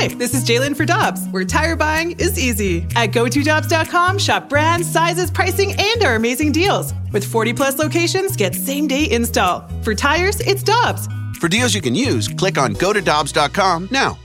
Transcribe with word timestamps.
Hi, 0.00 0.06
this 0.06 0.32
is 0.32 0.44
Jalen 0.44 0.76
for 0.76 0.84
Dobbs, 0.84 1.26
where 1.32 1.44
tire 1.44 1.74
buying 1.74 2.12
is 2.20 2.38
easy. 2.38 2.86
At 2.94 3.10
GoToDobbs.com, 3.10 4.18
shop 4.18 4.48
brands, 4.48 4.88
sizes, 4.88 5.28
pricing, 5.28 5.74
and 5.76 6.04
our 6.04 6.14
amazing 6.14 6.52
deals. 6.52 6.94
With 7.12 7.24
40 7.24 7.52
plus 7.52 7.80
locations, 7.80 8.36
get 8.36 8.54
same 8.54 8.86
day 8.86 9.10
install. 9.10 9.68
For 9.82 9.96
tires, 9.96 10.38
it's 10.38 10.62
Dobbs. 10.62 11.08
For 11.40 11.48
deals 11.48 11.74
you 11.74 11.80
can 11.80 11.96
use, 11.96 12.28
click 12.28 12.58
on 12.58 12.74
GoToDobbs.com 12.74 13.88
now. 13.90 14.16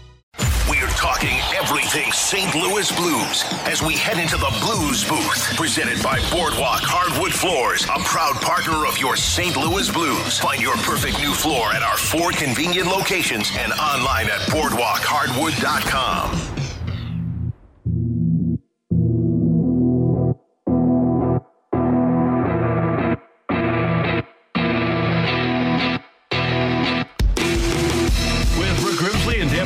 We're 0.70 0.88
talking 0.90 1.38
everything 1.56 2.12
St. 2.12 2.56
Louis 2.56 2.90
Blues 2.96 3.44
as 3.66 3.82
we 3.84 3.96
head 3.96 4.18
into 4.18 4.38
the 4.38 4.52
Blues 4.62 5.04
booth. 5.08 5.56
Presented 5.58 6.02
by 6.02 6.18
Boardwalk 6.32 6.82
Hardwood 6.82 7.34
Floors, 7.34 7.84
a 7.86 8.00
proud 8.06 8.40
partner 8.42 8.86
of 8.88 8.98
your 8.98 9.16
St. 9.16 9.58
Louis 9.58 9.92
Blues. 9.92 10.40
Find 10.40 10.62
your 10.62 10.78
perfect 10.78 11.20
new 11.20 11.34
floor 11.34 11.74
at 11.74 11.84
our 11.84 11.98
four 11.98 12.32
convenient 12.32 12.88
locations 12.88 13.52
and 13.58 13.74
online 13.74 14.28
at 14.28 14.40
boardwalkhardwood.com. 14.50 15.03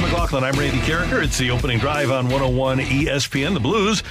McLaughlin, 0.02 0.44
I'm 0.44 0.59
Randy 0.59 0.80
Karraker. 0.80 1.23
It's 1.23 1.38
the 1.38 1.52
opening 1.52 1.80
drive 1.80 2.11
on 2.11 2.25
101 2.25 2.80
ESPN. 2.80 3.53
The 3.53 3.59
Blues 3.59 4.03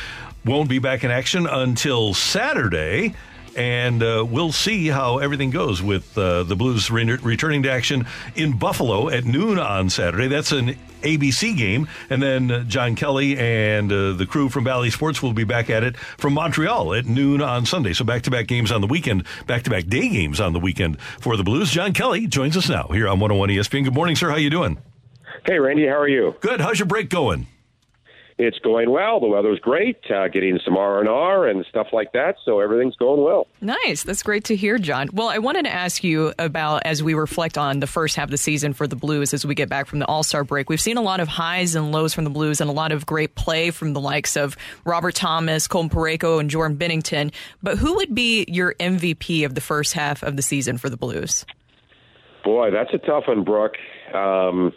won't 0.44 0.68
be 0.68 0.78
back 0.78 1.04
in 1.04 1.10
action 1.10 1.46
until 1.46 2.12
Saturday. 2.12 3.14
And 3.56 4.02
uh, 4.02 4.24
we'll 4.28 4.52
see 4.52 4.88
how 4.88 5.18
everything 5.18 5.50
goes 5.50 5.82
with 5.82 6.16
uh, 6.18 6.42
the 6.42 6.54
Blues 6.54 6.90
re- 6.90 7.04
returning 7.04 7.62
to 7.62 7.70
action 7.70 8.06
in 8.34 8.58
Buffalo 8.58 9.08
at 9.08 9.24
noon 9.24 9.58
on 9.58 9.88
Saturday. 9.88 10.28
That's 10.28 10.52
an 10.52 10.76
ABC 11.00 11.56
game. 11.56 11.88
And 12.10 12.22
then 12.22 12.50
uh, 12.50 12.64
John 12.64 12.96
Kelly 12.96 13.38
and 13.38 13.90
uh, 13.90 14.12
the 14.12 14.26
crew 14.26 14.50
from 14.50 14.64
Bally 14.64 14.90
Sports 14.90 15.22
will 15.22 15.32
be 15.32 15.44
back 15.44 15.70
at 15.70 15.82
it 15.82 15.96
from 15.96 16.34
Montreal 16.34 16.94
at 16.94 17.06
noon 17.06 17.40
on 17.40 17.64
Sunday. 17.64 17.94
So 17.94 18.04
back 18.04 18.22
to 18.22 18.30
back 18.30 18.46
games 18.46 18.70
on 18.70 18.82
the 18.82 18.86
weekend, 18.86 19.24
back 19.46 19.62
to 19.62 19.70
back 19.70 19.86
day 19.86 20.08
games 20.08 20.38
on 20.38 20.52
the 20.52 20.60
weekend 20.60 21.00
for 21.00 21.36
the 21.36 21.44
Blues. 21.44 21.70
John 21.70 21.94
Kelly 21.94 22.26
joins 22.26 22.56
us 22.56 22.68
now 22.68 22.88
here 22.88 23.08
on 23.08 23.20
101 23.20 23.48
ESPN. 23.48 23.84
Good 23.84 23.94
morning, 23.94 24.16
sir. 24.16 24.28
How 24.28 24.36
you 24.36 24.50
doing? 24.50 24.78
Hey, 25.46 25.58
Randy, 25.58 25.86
how 25.86 25.98
are 25.98 26.08
you? 26.08 26.34
Good. 26.40 26.60
How's 26.60 26.78
your 26.78 26.86
break 26.86 27.08
going? 27.08 27.46
It's 28.38 28.58
going 28.58 28.90
well. 28.90 29.18
The 29.18 29.28
weather's 29.28 29.58
great. 29.60 29.98
Uh, 30.10 30.28
getting 30.28 30.58
some 30.62 30.76
R 30.76 31.00
and 31.00 31.08
R 31.08 31.46
and 31.46 31.64
stuff 31.70 31.86
like 31.94 32.12
that. 32.12 32.36
So 32.44 32.60
everything's 32.60 32.94
going 32.96 33.22
well. 33.22 33.46
Nice. 33.62 34.02
That's 34.02 34.22
great 34.22 34.44
to 34.44 34.56
hear, 34.56 34.76
John. 34.76 35.08
Well, 35.10 35.28
I 35.28 35.38
wanted 35.38 35.64
to 35.64 35.72
ask 35.72 36.04
you 36.04 36.34
about 36.38 36.82
as 36.84 37.02
we 37.02 37.14
reflect 37.14 37.56
on 37.56 37.80
the 37.80 37.86
first 37.86 38.14
half 38.14 38.24
of 38.24 38.30
the 38.30 38.36
season 38.36 38.74
for 38.74 38.86
the 38.86 38.96
Blues 38.96 39.32
as 39.32 39.46
we 39.46 39.54
get 39.54 39.70
back 39.70 39.86
from 39.86 40.00
the 40.00 40.06
All 40.06 40.22
Star 40.22 40.44
break. 40.44 40.68
We've 40.68 40.80
seen 40.80 40.98
a 40.98 41.02
lot 41.02 41.20
of 41.20 41.28
highs 41.28 41.74
and 41.74 41.92
lows 41.92 42.12
from 42.12 42.24
the 42.24 42.30
Blues 42.30 42.60
and 42.60 42.68
a 42.68 42.74
lot 42.74 42.92
of 42.92 43.06
great 43.06 43.36
play 43.36 43.70
from 43.70 43.94
the 43.94 44.00
likes 44.00 44.36
of 44.36 44.54
Robert 44.84 45.14
Thomas, 45.14 45.66
Colton 45.66 45.88
Parayko, 45.88 46.38
and 46.38 46.50
Jordan 46.50 46.76
Binnington. 46.76 47.32
But 47.62 47.78
who 47.78 47.94
would 47.94 48.14
be 48.14 48.44
your 48.48 48.74
MVP 48.74 49.46
of 49.46 49.54
the 49.54 49.62
first 49.62 49.94
half 49.94 50.22
of 50.22 50.36
the 50.36 50.42
season 50.42 50.76
for 50.76 50.90
the 50.90 50.98
Blues? 50.98 51.46
Boy, 52.44 52.70
that's 52.70 52.92
a 52.92 52.98
tough 52.98 53.24
one, 53.28 53.44
Brooke. 53.44 53.76
Um, 54.14 54.74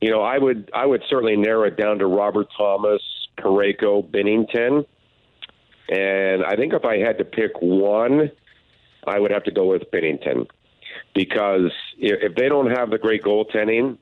you 0.00 0.10
know, 0.10 0.22
I 0.22 0.38
would 0.38 0.70
I 0.74 0.86
would 0.86 1.02
certainly 1.08 1.36
narrow 1.36 1.64
it 1.64 1.76
down 1.76 1.98
to 1.98 2.06
Robert 2.06 2.48
Thomas, 2.56 3.02
Parayko, 3.38 4.08
Binnington, 4.08 4.86
and 5.88 6.44
I 6.44 6.56
think 6.56 6.72
if 6.72 6.84
I 6.84 6.98
had 6.98 7.18
to 7.18 7.24
pick 7.24 7.52
one, 7.60 8.30
I 9.06 9.18
would 9.18 9.30
have 9.30 9.44
to 9.44 9.50
go 9.50 9.66
with 9.66 9.90
Binnington 9.90 10.46
because 11.14 11.72
if, 11.98 12.30
if 12.30 12.36
they 12.36 12.48
don't 12.48 12.70
have 12.70 12.90
the 12.90 12.98
great 12.98 13.22
goaltending, 13.22 13.98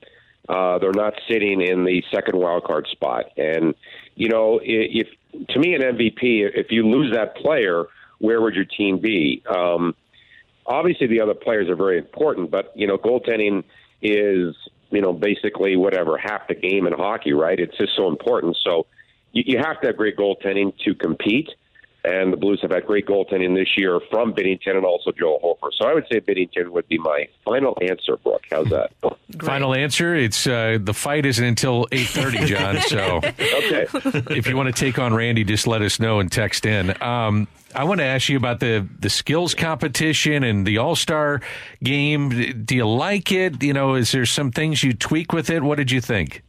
uh, 0.49 0.79
they're 0.79 0.93
not 0.93 1.15
sitting 1.29 1.61
in 1.61 1.85
the 1.85 2.03
second 2.13 2.39
wild 2.39 2.65
card 2.65 2.87
spot. 2.91 3.27
And 3.37 3.75
you 4.15 4.29
know, 4.29 4.61
if 4.63 5.09
to 5.51 5.59
me 5.59 5.75
an 5.75 5.83
MVP, 5.83 6.49
if 6.55 6.71
you 6.71 6.87
lose 6.87 7.13
that 7.15 7.37
player, 7.37 7.85
where 8.19 8.41
would 8.41 8.55
your 8.55 8.65
team 8.65 9.01
be? 9.01 9.43
Um, 9.49 9.95
obviously, 10.67 11.07
the 11.07 11.21
other 11.21 11.35
players 11.35 11.69
are 11.69 11.77
very 11.77 11.99
important, 11.99 12.51
but 12.51 12.73
you 12.77 12.87
know, 12.87 12.99
goaltending 12.99 13.65
is 14.01 14.55
you 14.91 15.01
know 15.01 15.13
basically 15.13 15.77
whatever 15.77 16.17
half 16.19 16.49
the 16.49 16.55
game 16.55 16.87
in 16.87 16.93
hockey, 16.93 17.33
right? 17.33 17.59
It's 17.59 17.77
just 17.77 17.97
so 17.97 18.09
important. 18.09 18.57
So 18.63 18.87
you, 19.33 19.45
you 19.47 19.59
have 19.59 19.81
to 19.83 19.89
have 19.89 19.97
great 19.97 20.17
goaltending 20.17 20.73
to 20.85 20.95
compete. 20.95 21.51
And 22.09 22.33
the 22.33 22.39
Blues 22.39 22.59
have 22.63 22.71
had 22.71 22.87
great 22.87 23.07
goaltending 23.07 23.55
this 23.55 23.69
year 23.77 24.01
from 24.11 24.33
Binnington 24.33 24.77
and 24.77 24.87
also 24.87 25.13
Joel 25.13 25.41
Hofer. 25.43 25.69
So 25.77 25.87
I 25.87 25.93
would 25.93 26.07
say 26.11 26.21
Binnington 26.21 26.71
would 26.71 26.89
be 26.89 26.97
my 26.97 27.29
final 27.45 27.77
answer, 27.83 28.17
Brooke. 28.17 28.45
How's 28.51 28.71
that? 28.71 28.93
Final 29.43 29.75
answer. 29.75 30.15
It's 30.17 30.47
uh, 30.47 30.79
the 30.81 30.95
fight 30.95 31.27
isn't 31.27 31.45
until 31.45 31.87
eight 31.93 32.09
thirty, 32.09 32.45
John. 32.47 32.79
So 32.89 33.19
okay. 33.19 33.87
if 34.31 34.47
you 34.47 34.57
want 34.57 34.75
to 34.75 34.85
take 34.85 34.99
on 34.99 35.13
Randy, 35.13 35.45
just 35.45 35.67
let 35.67 35.83
us 35.83 36.01
know 36.01 36.21
and 36.21 36.33
text 36.33 36.65
in. 36.65 37.01
Um, 37.03 37.47
I 37.75 37.85
want 37.85 38.01
to 38.01 38.05
ask 38.05 38.31
you 38.31 38.39
about 38.39 38.61
the 38.61 38.89
the 39.01 39.11
skills 39.11 39.55
competition 39.55 40.45
and 40.45 40.67
the 40.67 40.79
All 40.79 40.97
Star 40.97 41.43
game. 41.85 42.65
Do 42.65 42.75
you 42.75 42.89
like 42.89 43.31
it? 43.31 43.63
You 43.63 43.75
know, 43.75 43.95
is 43.95 44.13
there 44.13 44.25
some 44.25 44.51
things 44.51 44.83
you 44.83 44.95
tweak 44.95 45.33
with 45.33 45.51
it? 45.51 45.63
What 45.63 45.77
did 45.77 45.91
you 45.91 46.01
think? 46.01 46.43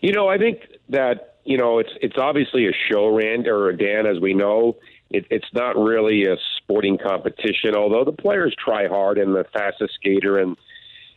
You 0.00 0.12
know, 0.12 0.28
I 0.28 0.36
think 0.36 0.58
that 0.88 1.33
you 1.44 1.56
know 1.56 1.78
it's 1.78 1.90
it's 2.00 2.16
obviously 2.18 2.66
a 2.66 2.72
show, 2.90 3.14
Rand 3.14 3.46
or 3.46 3.72
Dan, 3.72 4.06
as 4.06 4.20
we 4.20 4.34
know. 4.34 4.76
It, 5.10 5.26
it's 5.30 5.52
not 5.52 5.76
really 5.76 6.24
a 6.24 6.36
sporting 6.56 6.98
competition, 6.98 7.76
although 7.76 8.04
the 8.04 8.16
players 8.16 8.54
try 8.58 8.88
hard 8.88 9.18
in 9.18 9.32
the 9.32 9.44
fastest 9.52 9.94
skater 9.94 10.38
and 10.38 10.56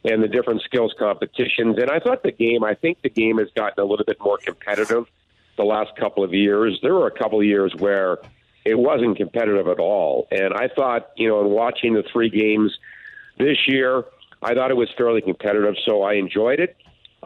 and 0.03 0.21
the 0.21 0.27
different 0.27 0.61
skills 0.61 0.93
competitions. 0.97 1.77
And 1.77 1.89
I 1.89 1.99
thought 1.99 2.23
the 2.23 2.31
game, 2.31 2.63
I 2.63 2.75
think 2.75 3.01
the 3.01 3.09
game 3.09 3.39
has 3.39 3.47
gotten 3.55 3.83
a 3.83 3.87
little 3.87 4.05
bit 4.05 4.17
more 4.21 4.37
competitive 4.37 5.05
the 5.57 5.63
last 5.63 5.95
couple 5.97 6.23
of 6.23 6.33
years. 6.33 6.79
There 6.81 6.93
were 6.93 7.07
a 7.07 7.17
couple 7.17 7.39
of 7.39 7.45
years 7.45 7.73
where 7.75 8.19
it 8.63 8.77
wasn't 8.77 9.17
competitive 9.17 9.67
at 9.67 9.79
all. 9.79 10.27
And 10.31 10.53
I 10.53 10.67
thought, 10.67 11.11
you 11.15 11.27
know, 11.27 11.41
in 11.41 11.49
watching 11.49 11.93
the 11.93 12.03
three 12.11 12.29
games 12.29 12.77
this 13.37 13.57
year, 13.67 14.03
I 14.41 14.53
thought 14.53 14.71
it 14.71 14.77
was 14.77 14.89
fairly 14.97 15.21
competitive, 15.21 15.75
so 15.85 16.03
I 16.03 16.13
enjoyed 16.13 16.59
it. 16.59 16.77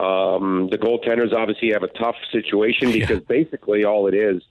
Um, 0.02 0.68
the 0.68 0.78
goaltenders 0.78 1.32
obviously 1.32 1.70
have 1.70 1.84
a 1.84 1.88
tough 1.88 2.16
situation 2.32 2.90
because 2.90 3.20
basically 3.20 3.84
all 3.84 4.08
it 4.08 4.14
is 4.14 4.42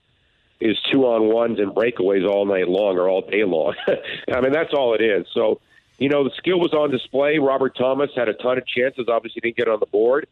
is 0.60 0.78
two 0.90 1.04
on 1.04 1.24
ones 1.24 1.58
and 1.58 1.72
breakaways 1.72 2.26
all 2.26 2.46
night 2.46 2.68
long 2.68 2.96
or 2.96 3.08
all 3.08 3.20
day 3.20 3.44
long. 3.44 3.74
I 4.32 4.40
mean, 4.40 4.52
that's 4.52 4.72
all 4.72 4.94
it 4.94 5.02
is. 5.02 5.26
So, 5.34 5.60
you 5.98 6.08
know, 6.08 6.24
the 6.24 6.30
skill 6.38 6.58
was 6.58 6.72
on 6.72 6.90
display. 6.90 7.38
Robert 7.38 7.76
Thomas 7.76 8.10
had 8.16 8.28
a 8.28 8.34
ton 8.34 8.56
of 8.56 8.66
chances, 8.66 9.06
obviously 9.08 9.40
didn't 9.40 9.56
get 9.56 9.68
on 9.68 9.78
the 9.80 9.86
board. 9.86 10.26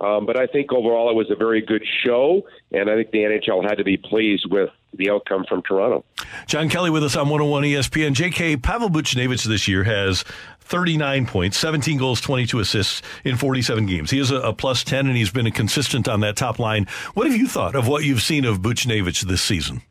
Um, 0.00 0.26
but 0.26 0.36
I 0.36 0.48
think 0.48 0.72
overall 0.72 1.08
it 1.08 1.14
was 1.14 1.30
a 1.30 1.36
very 1.36 1.60
good 1.60 1.84
show, 2.04 2.42
and 2.72 2.90
I 2.90 2.96
think 2.96 3.12
the 3.12 3.18
NHL 3.18 3.62
had 3.62 3.78
to 3.78 3.84
be 3.84 3.96
pleased 3.96 4.46
with 4.50 4.70
the 4.92 5.10
outcome 5.10 5.44
from 5.48 5.62
Toronto. 5.62 6.04
John 6.46 6.68
Kelly 6.68 6.90
with 6.90 7.04
us 7.04 7.14
on 7.14 7.28
101 7.28 7.62
ESPN. 7.62 8.14
JK 8.14 8.60
Pavel 8.60 8.88
Buchnevich 8.88 9.44
this 9.44 9.68
year 9.68 9.84
has 9.84 10.24
39 10.64 11.26
points, 11.26 11.58
17 11.58 11.98
goals, 11.98 12.20
22 12.20 12.58
assists 12.58 13.02
in 13.24 13.36
47 13.36 13.86
games. 13.86 14.10
He 14.10 14.18
is 14.18 14.30
a, 14.30 14.36
a 14.36 14.52
plus 14.52 14.82
10, 14.82 15.06
and 15.06 15.16
he's 15.16 15.30
been 15.30 15.50
consistent 15.50 16.08
on 16.08 16.20
that 16.20 16.36
top 16.36 16.58
line. 16.58 16.86
What 17.14 17.26
have 17.26 17.36
you 17.36 17.46
thought 17.46 17.74
of 17.74 17.86
what 17.86 18.04
you've 18.04 18.22
seen 18.22 18.44
of 18.44 18.60
Buchnevich 18.60 19.22
this 19.22 19.42
season? 19.42 19.82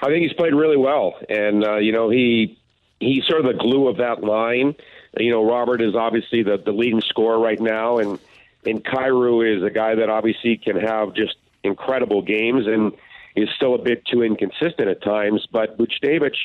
I 0.00 0.06
think 0.06 0.22
he's 0.22 0.34
played 0.34 0.54
really 0.54 0.76
well, 0.76 1.14
and 1.28 1.64
uh, 1.64 1.76
you 1.76 1.92
know 1.92 2.10
he 2.10 2.58
he's 3.00 3.24
sort 3.26 3.44
of 3.44 3.46
the 3.46 3.58
glue 3.58 3.88
of 3.88 3.96
that 3.98 4.22
line. 4.22 4.74
You 5.16 5.30
know, 5.30 5.48
Robert 5.48 5.80
is 5.80 5.94
obviously 5.94 6.42
the, 6.42 6.58
the 6.58 6.72
leading 6.72 7.00
scorer 7.00 7.38
right 7.38 7.60
now, 7.60 7.98
and 7.98 8.18
and 8.66 8.84
Kyrou 8.84 9.56
is 9.56 9.62
a 9.62 9.70
guy 9.70 9.94
that 9.94 10.10
obviously 10.10 10.58
can 10.58 10.76
have 10.76 11.14
just 11.14 11.36
incredible 11.62 12.22
games 12.22 12.66
and 12.66 12.92
is 13.34 13.48
still 13.56 13.74
a 13.74 13.78
bit 13.78 14.04
too 14.04 14.22
inconsistent 14.22 14.88
at 14.88 15.02
times. 15.02 15.46
But 15.50 15.78
Buchnevich 15.78 16.36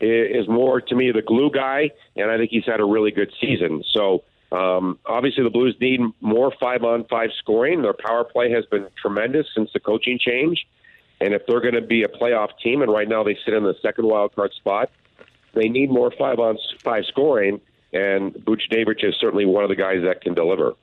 is 0.00 0.48
more 0.48 0.80
to 0.80 0.94
me 0.94 1.10
the 1.12 1.22
glue 1.22 1.50
guy, 1.50 1.90
and 2.16 2.30
I 2.30 2.36
think 2.36 2.50
he's 2.50 2.66
had 2.66 2.80
a 2.80 2.84
really 2.84 3.10
good 3.10 3.32
season. 3.40 3.82
So 3.92 4.22
um, 4.52 4.98
obviously 5.04 5.44
the 5.44 5.50
Blues 5.50 5.76
need 5.80 6.00
more 6.20 6.52
five 6.58 6.84
on 6.84 7.04
five 7.04 7.30
scoring. 7.38 7.82
Their 7.82 7.94
power 7.94 8.24
play 8.24 8.50
has 8.52 8.64
been 8.66 8.86
tremendous 9.00 9.46
since 9.54 9.70
the 9.72 9.80
coaching 9.80 10.18
change, 10.18 10.66
and 11.20 11.34
if 11.34 11.42
they're 11.46 11.60
going 11.60 11.74
to 11.74 11.80
be 11.80 12.04
a 12.04 12.08
playoff 12.08 12.50
team, 12.62 12.82
and 12.82 12.90
right 12.92 13.08
now 13.08 13.24
they 13.24 13.36
sit 13.44 13.54
in 13.54 13.64
the 13.64 13.74
second 13.82 14.06
wild 14.06 14.34
card 14.34 14.52
spot, 14.54 14.90
they 15.54 15.68
need 15.68 15.90
more 15.90 16.12
five 16.16 16.38
on 16.38 16.58
five 16.82 17.04
scoring. 17.06 17.60
And 17.92 18.34
Buchnevich 18.34 19.02
is 19.02 19.16
certainly 19.18 19.46
one 19.46 19.64
of 19.64 19.70
the 19.70 19.76
guys 19.76 20.02
that 20.02 20.20
can 20.20 20.34
deliver. 20.34 20.74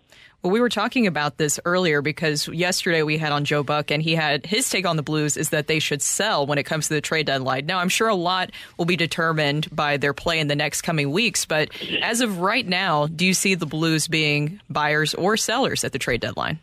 We 0.45 0.61
were 0.61 0.69
talking 0.69 1.07
about 1.07 1.37
this 1.37 1.59
earlier 1.65 2.03
because 2.03 2.47
yesterday 2.47 3.01
we 3.01 3.17
had 3.17 3.31
on 3.31 3.45
Joe 3.45 3.63
Buck, 3.63 3.89
and 3.89 4.01
he 4.01 4.13
had 4.13 4.45
his 4.45 4.69
take 4.69 4.85
on 4.85 4.95
the 4.95 5.01
Blues 5.01 5.37
is 5.37 5.49
that 5.49 5.65
they 5.65 5.79
should 5.79 6.03
sell 6.03 6.45
when 6.45 6.59
it 6.59 6.63
comes 6.63 6.87
to 6.87 6.93
the 6.93 7.01
trade 7.01 7.25
deadline. 7.25 7.65
Now, 7.65 7.79
I'm 7.79 7.89
sure 7.89 8.07
a 8.07 8.15
lot 8.15 8.51
will 8.77 8.85
be 8.85 8.95
determined 8.95 9.75
by 9.75 9.97
their 9.97 10.13
play 10.13 10.39
in 10.39 10.47
the 10.47 10.55
next 10.55 10.83
coming 10.83 11.09
weeks, 11.09 11.45
but 11.45 11.69
as 11.99 12.21
of 12.21 12.41
right 12.41 12.67
now, 12.67 13.07
do 13.07 13.25
you 13.25 13.33
see 13.33 13.55
the 13.55 13.65
Blues 13.65 14.07
being 14.07 14.61
buyers 14.69 15.15
or 15.15 15.35
sellers 15.35 15.83
at 15.83 15.93
the 15.93 15.99
trade 15.99 16.21
deadline? 16.21 16.59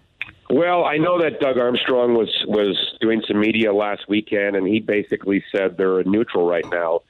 Well, 0.48 0.84
I 0.84 0.98
know 0.98 1.20
that 1.20 1.40
Doug 1.40 1.58
Armstrong 1.58 2.14
was 2.14 2.30
was 2.46 2.78
doing 3.00 3.20
some 3.26 3.40
media 3.40 3.74
last 3.74 4.08
weekend, 4.08 4.54
and 4.54 4.64
he 4.64 4.78
basically 4.78 5.42
said 5.50 5.76
they're 5.76 6.04
neutral 6.04 6.46
right 6.46 6.66
now. 6.70 7.00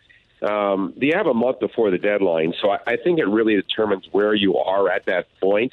Um, 0.41 0.95
they 0.97 1.13
have 1.15 1.27
a 1.27 1.35
month 1.35 1.61
before 1.61 1.91
the 1.91 1.99
deadline, 1.99 2.55
so 2.63 2.71
I, 2.71 2.79
I 2.87 2.97
think 2.97 3.19
it 3.19 3.27
really 3.29 3.57
determines 3.57 4.07
where 4.11 4.33
you 4.33 4.57
are 4.57 4.89
at 4.91 5.05
that 5.05 5.27
point. 5.39 5.73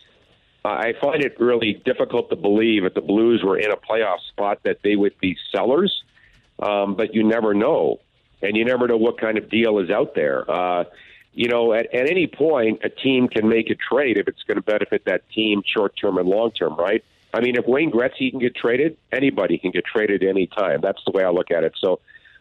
I 0.65 0.93
find 1.01 1.23
it 1.23 1.39
really 1.39 1.81
difficult 1.85 2.29
to 2.31 2.35
believe 2.35 2.83
if 2.83 2.93
the 2.93 3.01
Blues 3.01 3.41
were 3.43 3.57
in 3.57 3.71
a 3.71 3.77
playoff 3.77 4.19
spot 4.27 4.59
that 4.63 4.79
they 4.83 4.95
would 4.95 5.17
be 5.19 5.37
sellers, 5.51 6.03
um, 6.59 6.95
but 6.95 7.13
you 7.13 7.23
never 7.23 7.53
know. 7.53 7.99
And 8.41 8.55
you 8.55 8.63
never 8.63 8.87
know 8.87 8.97
what 8.97 9.19
kind 9.19 9.37
of 9.37 9.49
deal 9.49 9.79
is 9.79 9.89
out 9.89 10.15
there. 10.15 10.49
Uh, 10.49 10.85
you 11.33 11.47
know, 11.47 11.73
at, 11.73 11.93
at 11.93 12.09
any 12.09 12.27
point, 12.27 12.81
a 12.83 12.89
team 12.89 13.27
can 13.27 13.47
make 13.47 13.69
a 13.69 13.75
trade 13.75 14.17
if 14.17 14.27
it's 14.27 14.43
going 14.43 14.55
to 14.55 14.61
benefit 14.61 15.05
that 15.05 15.29
team 15.29 15.61
short 15.65 15.93
term 15.99 16.17
and 16.17 16.27
long 16.27 16.51
term, 16.51 16.75
right? 16.75 17.03
I 17.33 17.41
mean, 17.41 17.55
if 17.55 17.65
Wayne 17.67 17.91
Gretzky 17.91 18.31
can 18.31 18.39
get 18.39 18.55
traded, 18.55 18.97
anybody 19.11 19.57
can 19.57 19.71
get 19.71 19.85
traded 19.85 20.23
any 20.23 20.47
time. 20.47 20.81
That's 20.81 21.01
the 21.05 21.11
way 21.11 21.23
I 21.23 21.29
look 21.29 21.51
at 21.51 21.63
it. 21.63 21.73
So, 21.77 21.99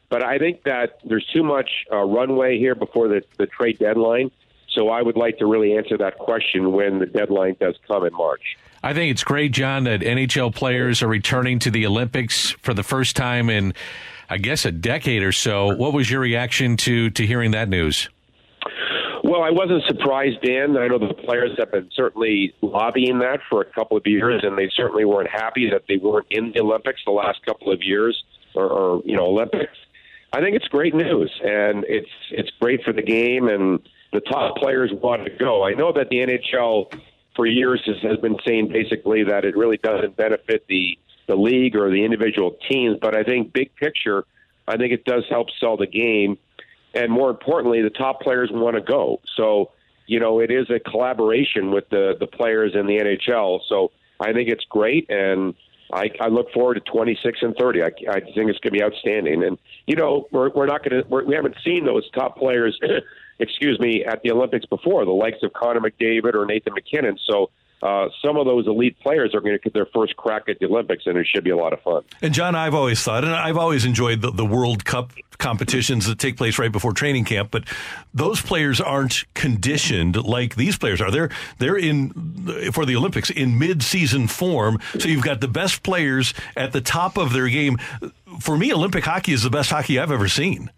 but 0.09 0.25
I 0.25 0.38
think 0.38 0.62
that 0.65 0.99
there's 1.05 1.26
too 1.32 1.43
much 1.43 1.69
uh, 1.93 1.99
runway 1.99 2.59
here 2.59 2.75
before 2.75 3.09
the, 3.09 3.23
the 3.37 3.47
trade 3.47 3.79
deadline. 3.79 4.31
So 4.78 4.90
I 4.90 5.02
would 5.02 5.16
like 5.16 5.38
to 5.38 5.46
really 5.46 5.76
answer 5.76 5.98
that 5.98 6.19
question 6.19 6.70
when 6.70 7.00
the 7.00 7.06
deadline 7.06 7.56
does 7.58 7.75
come 7.88 8.06
in 8.06 8.12
March. 8.14 8.56
I 8.80 8.94
think 8.94 9.10
it's 9.10 9.25
great, 9.25 9.50
John, 9.50 9.84
that 9.84 10.02
NHL 10.02 10.54
players 10.54 11.02
are 11.02 11.08
returning 11.08 11.58
to 11.60 11.70
the 11.72 11.84
Olympics 11.84 12.52
for 12.62 12.75
the 12.75 12.84
first 12.84 13.16
time 13.16 13.50
in, 13.50 13.75
I 14.30 14.38
guess, 14.38 14.64
a 14.64 14.70
decade 14.70 15.25
or 15.25 15.32
so. 15.32 15.75
What 15.75 15.92
was 15.92 16.08
your 16.08 16.20
reaction 16.20 16.76
to 16.78 17.10
to 17.10 17.26
hearing 17.26 17.50
that 17.50 17.69
news? 17.69 18.08
Well, 19.25 19.42
I 19.42 19.50
wasn't 19.50 19.82
surprised, 19.88 20.42
Dan. 20.42 20.76
I 20.76 20.86
know 20.86 20.98
the 20.98 21.12
players 21.12 21.58
have 21.58 21.72
been 21.72 21.90
certainly 21.92 22.54
lobbying 22.62 23.19
that 23.19 23.40
for 23.50 23.60
a 23.60 23.64
couple 23.64 23.96
of 23.96 24.06
years, 24.06 24.44
and 24.44 24.56
they 24.56 24.70
certainly 24.74 25.04
weren't 25.04 25.28
happy 25.28 25.69
that 25.70 25.82
they 25.88 25.96
weren't 25.96 26.28
in 26.31 26.52
the 26.52 26.60
Olympics 26.60 27.00
the 27.04 27.10
last 27.10 27.44
couple 27.44 27.72
of 27.72 27.82
years, 27.82 28.22
or, 28.54 28.69
or 28.69 29.02
you 29.04 29.16
know, 29.16 29.26
Olympics. 29.26 29.76
I 30.32 30.40
think 30.40 30.54
it's 30.54 30.69
great 30.69 30.94
news, 30.94 31.32
and 31.42 31.84
it's 31.88 32.08
it's 32.31 32.50
great 32.60 32.84
for 32.84 32.92
the 32.92 33.02
game, 33.02 33.48
and 33.48 33.81
the 34.12 34.20
top 34.20 34.56
players 34.56 34.90
want 34.93 35.25
to 35.25 35.31
go. 35.31 35.64
I 35.64 35.75
know 35.75 35.93
that 35.93 36.08
the 36.08 36.16
NHL 36.16 36.93
for 37.37 37.46
years 37.46 37.82
has, 37.87 37.96
has 38.02 38.19
been 38.19 38.37
saying 38.46 38.69
basically 38.69 39.25
that 39.25 39.44
it 39.44 39.56
really 39.56 39.76
doesn't 39.76 40.16
benefit 40.16 40.66
the 40.69 40.99
the 41.26 41.37
league 41.37 41.76
or 41.76 41.90
the 41.90 42.02
individual 42.05 42.56
teams, 42.70 42.96
but 43.02 43.14
I 43.14 43.22
think 43.22 43.52
big 43.52 43.75
picture, 43.76 44.25
I 44.66 44.78
think 44.78 44.94
it 44.94 45.05
does 45.05 45.25
help 45.28 45.49
sell 45.60 45.76
the 45.76 45.87
game 45.87 46.38
and 46.94 47.12
more 47.12 47.31
importantly, 47.31 47.82
the 47.82 47.90
top 47.90 48.20
players 48.20 48.50
want 48.52 48.76
to 48.76 48.82
go. 48.82 49.20
So, 49.37 49.72
you 50.06 50.20
know, 50.20 50.40
it 50.40 50.50
is 50.50 50.70
a 50.70 50.78
collaboration 50.78 51.70
with 51.70 51.88
the 51.90 52.16
the 52.19 52.26
players 52.26 52.75
in 52.75 52.87
the 52.87 52.99
NHL. 52.99 53.60
So, 53.69 53.93
I 54.20 54.32
think 54.32 54.49
it's 54.49 54.64
great, 54.64 55.08
and 55.10 55.55
I, 55.93 56.11
I 56.20 56.29
look 56.29 56.52
forward 56.52 56.75
to 56.75 56.81
26 56.81 57.38
and 57.43 57.56
30. 57.56 57.82
I, 57.82 57.87
I 57.87 58.20
think 58.20 58.50
it's 58.50 58.58
going 58.58 58.61
to 58.61 58.70
be 58.73 58.82
outstanding. 58.82 59.43
And 59.43 59.58
you 59.87 59.96
know, 59.96 60.29
we're 60.31 60.50
we're 60.50 60.67
not 60.67 60.88
going 60.88 61.02
to 61.02 61.08
we 61.08 61.35
haven't 61.35 61.56
seen 61.64 61.87
those 61.87 62.08
top 62.11 62.37
players, 62.37 62.79
excuse 63.38 63.79
me, 63.81 64.05
at 64.05 64.23
the 64.23 64.31
Olympics 64.31 64.67
before, 64.67 65.05
the 65.05 65.11
likes 65.12 65.38
of 65.43 65.52
Connor 65.52 65.81
McDavid 65.81 66.35
or 66.35 66.44
Nathan 66.44 66.75
MacKinnon. 66.75 67.19
So 67.26 67.50
uh, 67.82 68.08
some 68.25 68.36
of 68.36 68.46
those 68.46 68.66
elite 68.66 68.98
players 69.00 69.34
are 69.34 69.40
going 69.40 69.52
to 69.52 69.58
get 69.58 69.72
their 69.72 69.86
first 69.86 70.16
crack 70.16 70.48
at 70.48 70.58
the 70.58 70.66
Olympics, 70.66 71.04
and 71.06 71.16
it 71.16 71.26
should 71.26 71.44
be 71.44 71.50
a 71.50 71.56
lot 71.56 71.72
of 71.72 71.80
fun. 71.82 72.02
And 72.22 72.34
John, 72.34 72.54
I've 72.54 72.75
always 72.75 73.02
thought, 73.02 73.25
and 73.25 73.34
I've 73.34 73.56
always 73.56 73.84
enjoyed 73.84 74.20
the, 74.20 74.30
the 74.30 74.44
World 74.44 74.84
Cup 74.84 75.12
competitions 75.38 76.06
that 76.06 76.19
take 76.19 76.36
place 76.36 76.58
right 76.58 76.72
before 76.72 76.92
training 76.92 77.25
camp, 77.25 77.50
but 77.50 77.64
those 78.12 78.42
players 78.42 78.80
aren't 78.80 79.25
conditioned 79.34 80.16
like 80.16 80.56
these 80.56 80.76
players 80.76 81.00
are. 81.00 81.10
They're 81.10 81.30
they're 81.58 81.76
in 81.76 82.72
for 82.72 82.84
the 82.84 82.96
Olympics 82.96 83.30
in 83.30 83.58
mid-season 83.58 84.26
form, 84.26 84.81
so 84.98 85.08
you've 85.08 85.22
got 85.22 85.40
the 85.40 85.48
best 85.48 85.84
players 85.84 86.34
at 86.56 86.72
the 86.72 86.81
top 86.81 87.16
of 87.16 87.32
their 87.32 87.48
game. 87.48 87.78
For 88.40 88.56
me, 88.56 88.72
Olympic 88.72 89.04
hockey 89.04 89.32
is 89.32 89.42
the 89.44 89.50
best 89.50 89.70
hockey 89.70 89.98
I've 89.98 90.10
ever 90.10 90.28
seen. 90.28 90.70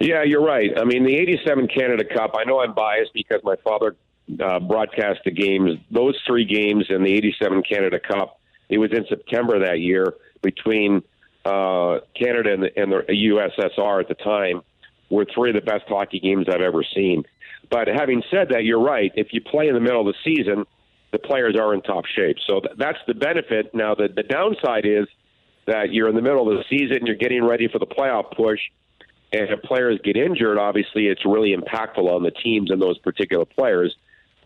Yeah, 0.00 0.22
you're 0.22 0.44
right. 0.44 0.70
I 0.78 0.84
mean, 0.84 1.04
the 1.04 1.16
87 1.16 1.68
Canada 1.68 2.04
Cup, 2.04 2.34
I 2.34 2.44
know 2.44 2.60
I'm 2.60 2.74
biased 2.74 3.12
because 3.12 3.40
my 3.42 3.56
father 3.56 3.96
uh, 4.42 4.60
broadcast 4.60 5.20
the 5.24 5.30
games, 5.30 5.78
those 5.90 6.16
three 6.26 6.44
games 6.44 6.86
in 6.88 7.02
the 7.02 7.12
87 7.12 7.62
Canada 7.62 7.98
Cup. 7.98 8.38
It 8.68 8.78
was 8.78 8.90
in 8.92 9.04
September 9.08 9.66
that 9.66 9.80
year 9.80 10.14
between 10.42 11.02
uh, 11.44 11.98
Canada 12.14 12.52
and 12.52 12.62
the, 12.62 12.70
and 12.76 12.92
the 12.92 13.02
USSR 13.08 14.00
at 14.00 14.08
the 14.08 14.14
time 14.14 14.62
were 15.08 15.26
three 15.34 15.50
of 15.50 15.56
the 15.56 15.62
best 15.62 15.84
hockey 15.88 16.20
games 16.20 16.46
I've 16.48 16.60
ever 16.60 16.84
seen. 16.94 17.24
But 17.70 17.88
having 17.88 18.22
said 18.30 18.50
that, 18.50 18.64
you're 18.64 18.82
right. 18.82 19.12
If 19.14 19.28
you 19.32 19.40
play 19.40 19.68
in 19.68 19.74
the 19.74 19.80
middle 19.80 20.08
of 20.08 20.14
the 20.14 20.18
season, 20.24 20.66
the 21.12 21.18
players 21.18 21.56
are 21.56 21.74
in 21.74 21.82
top 21.82 22.04
shape. 22.06 22.36
So 22.46 22.60
th- 22.60 22.74
that's 22.78 22.98
the 23.06 23.14
benefit. 23.14 23.74
Now, 23.74 23.94
the, 23.94 24.08
the 24.08 24.22
downside 24.22 24.86
is 24.86 25.06
that 25.66 25.92
you're 25.92 26.08
in 26.08 26.14
the 26.14 26.22
middle 26.22 26.50
of 26.50 26.58
the 26.58 26.64
season, 26.68 27.06
you're 27.06 27.16
getting 27.16 27.44
ready 27.44 27.68
for 27.68 27.78
the 27.78 27.86
playoff 27.86 28.36
push, 28.36 28.60
and 29.32 29.48
if 29.50 29.62
players 29.62 30.00
get 30.02 30.16
injured, 30.16 30.58
obviously 30.58 31.06
it's 31.06 31.24
really 31.24 31.54
impactful 31.54 32.08
on 32.08 32.22
the 32.22 32.30
teams 32.30 32.70
and 32.70 32.82
those 32.82 32.98
particular 32.98 33.44
players. 33.44 33.94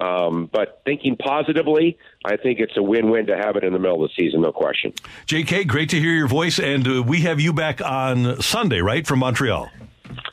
Um, 0.01 0.51
but 0.53 0.83
thinking 0.85 1.17
positively, 1.17 1.99
I 2.25 2.37
think 2.37 2.59
it's 2.59 2.77
a 2.77 2.83
win-win 2.83 3.27
to 3.27 3.37
have 3.37 3.57
it 3.57 3.65
in 3.65 3.73
the 3.73 3.79
middle 3.79 4.03
of 4.05 4.11
the 4.11 4.23
season, 4.23 4.41
no 4.41 4.53
question. 4.53 4.93
JK, 5.27 5.67
great 5.67 5.91
to 5.91 6.01
hear 6.01 6.13
your 6.13 6.29
voice, 6.29 6.59
and 6.59 6.87
uh, 6.87 7.03
we 7.03 7.21
have 7.21 7.41
you 7.41 7.53
back 7.53 7.81
on 7.81 8.41
Sunday, 8.43 8.81
right, 8.81 9.07
from 9.07 9.21
Montreal. 9.21 9.71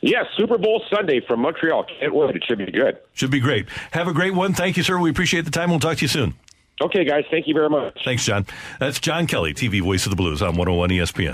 Yes, 0.00 0.26
Super 0.36 0.58
Bowl 0.58 0.82
Sunday 0.92 1.20
from 1.26 1.40
Montreal. 1.40 1.84
Can't 2.00 2.14
wait. 2.14 2.34
It 2.36 2.44
should 2.46 2.58
be 2.58 2.70
good. 2.70 2.98
Should 3.14 3.30
be 3.30 3.40
great. 3.40 3.68
Have 3.92 4.08
a 4.08 4.12
great 4.12 4.34
one. 4.34 4.52
Thank 4.52 4.76
you, 4.76 4.82
sir. 4.82 4.98
We 4.98 5.10
appreciate 5.10 5.44
the 5.44 5.50
time. 5.50 5.70
We'll 5.70 5.80
talk 5.80 5.98
to 5.98 6.02
you 6.02 6.08
soon. 6.08 6.34
Okay, 6.80 7.04
guys. 7.04 7.24
Thank 7.30 7.46
you 7.46 7.54
very 7.54 7.68
much. 7.70 7.96
Thanks, 8.04 8.24
John. 8.24 8.46
That's 8.80 8.98
John 8.98 9.26
Kelly, 9.26 9.54
TV 9.54 9.80
voice 9.80 10.04
of 10.04 10.10
the 10.10 10.16
Blues 10.16 10.42
on 10.42 10.56
101 10.56 10.90
ESPN. 10.90 11.32